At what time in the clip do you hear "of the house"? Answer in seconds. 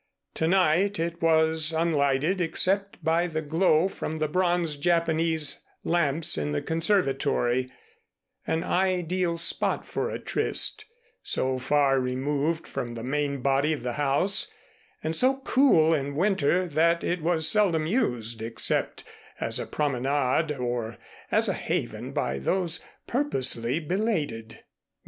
13.73-14.51